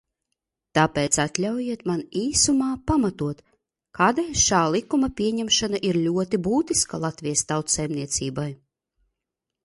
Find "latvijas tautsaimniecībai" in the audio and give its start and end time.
7.03-8.47